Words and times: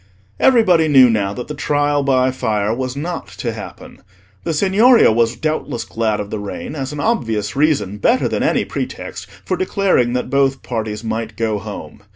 Everybody 0.39 0.87
knew 0.87 1.11
now 1.11 1.31
that 1.33 1.47
the 1.47 1.53
Trial 1.53 2.01
by 2.01 2.31
Fire 2.31 2.73
was 2.73 2.95
not 2.95 3.27
to 3.37 3.53
happen. 3.53 4.01
The 4.45 4.51
Signoria 4.51 5.11
was 5.11 5.35
doubtless 5.35 5.83
glad 5.85 6.19
of 6.19 6.31
the 6.31 6.39
rain, 6.39 6.73
as 6.73 6.91
an 6.91 6.99
obvious 6.99 7.55
reason, 7.55 7.99
better 7.99 8.27
than 8.27 8.41
any 8.41 8.65
pretext, 8.65 9.27
for 9.45 9.55
declaring 9.55 10.13
that 10.13 10.31
both 10.31 10.63
parties 10.63 11.03
might 11.03 11.37
go 11.37 11.59
home. 11.59 12.01